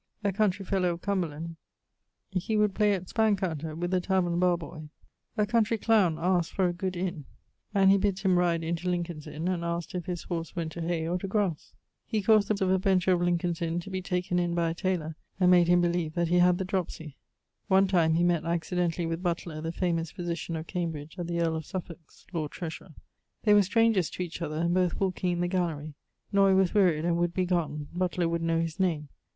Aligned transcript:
A 0.23 0.31
countrey 0.33 0.65
fellow 0.65 0.93
of 0.93 1.01
Cumberland.... 1.03 1.57
He 2.31 2.57
would 2.57 2.73
play 2.73 2.95
at 2.95 3.07
spanne 3.07 3.37
counter 3.37 3.75
with 3.75 3.91
the 3.91 4.01
taverne 4.01 4.39
barre 4.39 4.57
boy. 4.57 4.89
A 5.37 5.45
countrey 5.45 5.77
clowne 5.77 6.17
asked 6.17 6.53
for 6.53 6.67
a 6.67 6.73
good 6.73 6.97
inne, 6.97 7.25
and 7.75 7.91
he 7.91 7.99
bids 7.99 8.21
him 8.23 8.39
ride 8.39 8.63
into 8.63 8.89
Lincoln's 8.89 9.27
Inne, 9.27 9.47
and 9.47 9.63
asked 9.63 9.93
if 9.93 10.07
his 10.07 10.23
horse 10.23 10.55
went 10.55 10.71
to 10.71 10.81
hay 10.81 11.07
or 11.07 11.19
to 11.19 11.27
grasse. 11.27 11.73
He 12.07 12.23
caused 12.23 12.47
the 12.47 12.55
breeches 12.55 12.61
of 12.63 12.71
a 12.71 12.79
bencher 12.79 13.11
of 13.11 13.21
Lincolne's 13.21 13.61
Inne 13.61 13.79
to 13.81 13.91
be 13.91 14.01
taken 14.01 14.39
in 14.39 14.55
by 14.55 14.71
a 14.71 14.73
tayler 14.73 15.13
and 15.39 15.51
made 15.51 15.67
him 15.67 15.81
beleeve 15.81 16.15
that 16.15 16.29
he 16.29 16.39
had 16.39 16.57
the 16.57 16.65
dropsie. 16.65 17.15
One 17.67 17.87
time 17.87 18.15
he 18.15 18.23
mett 18.23 18.43
accidentally 18.43 19.05
with 19.05 19.21
Butler, 19.21 19.61
the 19.61 19.71
famous 19.71 20.11
physitian 20.11 20.55
of 20.55 20.65
Cambridge, 20.65 21.19
at 21.19 21.27
the 21.27 21.41
earle 21.41 21.55
of 21.57 21.63
Suffolke's 21.67 22.25
(Lord 22.33 22.49
Treasurer). 22.49 22.95
They 23.43 23.53
were 23.53 23.61
strangers 23.61 24.09
to 24.09 24.23
each 24.23 24.41
other, 24.41 24.55
and 24.61 24.73
both 24.73 24.95
walking 24.99 25.29
in 25.33 25.41
the 25.41 25.47
gallerie. 25.47 25.93
Noy 26.31 26.55
was 26.55 26.73
wearied, 26.73 27.05
and 27.05 27.17
would 27.17 27.35
be 27.35 27.45
gonne. 27.45 27.87
Butler 27.93 28.27
would 28.27 28.41
know 28.41 28.59
his 28.61 28.79
name. 28.79 29.09